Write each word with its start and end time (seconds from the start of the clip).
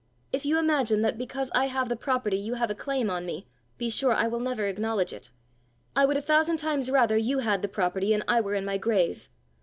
If 0.31 0.47
you 0.47 0.57
imagine 0.57 1.03
that, 1.03 1.19
because 1.19 1.51
I 1.53 1.67
have 1.67 1.87
the 1.87 1.95
property, 1.95 2.37
you 2.39 2.55
have 2.55 2.71
a 2.71 2.73
claim 2.73 3.11
on 3.11 3.23
me, 3.23 3.47
be 3.77 3.87
sure 3.87 4.13
I 4.13 4.25
will 4.27 4.39
never 4.39 4.65
acknowledge 4.65 5.13
it. 5.13 5.29
I 5.95 6.05
would 6.07 6.17
a 6.17 6.23
thousand 6.23 6.57
times 6.57 6.89
rather 6.89 7.17
you 7.17 7.37
had 7.37 7.61
the 7.61 7.67
property 7.67 8.11
and 8.11 8.23
I 8.27 8.41
were 8.41 8.55
in 8.55 8.65
my 8.65 8.79
grave!" 8.79 9.29